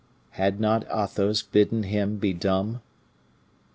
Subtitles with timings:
[0.31, 2.81] Had not Athos always bidden him be dumb?